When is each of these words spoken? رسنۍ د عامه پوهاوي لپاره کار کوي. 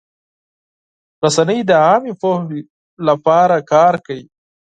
رسنۍ 1.23 1.59
د 1.69 1.71
عامه 1.85 2.13
پوهاوي 2.21 2.61
لپاره 3.07 3.55
کار 3.71 3.93
کوي. 4.05 4.25